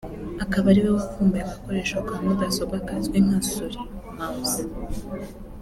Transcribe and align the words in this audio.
akaba 0.43 0.65
ariwe 0.71 0.89
wavumbuye 0.95 1.41
agakoresho 1.45 1.95
ka 2.07 2.15
mudasobwa 2.25 2.77
kazwi 2.87 3.17
nka 3.25 3.39
Souris 3.49 3.81
(mouse) 4.17 4.63